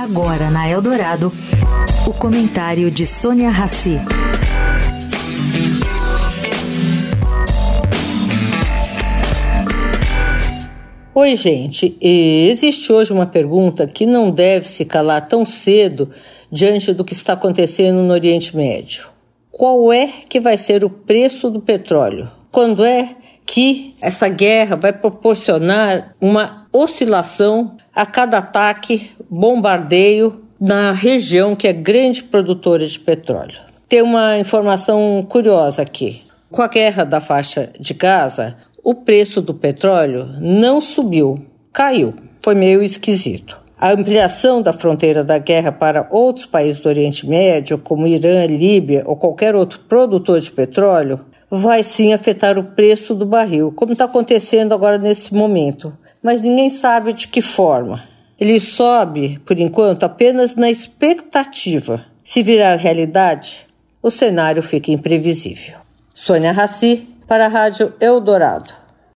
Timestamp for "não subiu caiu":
40.38-42.14